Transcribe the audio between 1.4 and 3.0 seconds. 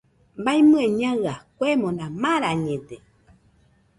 kuemona marañede.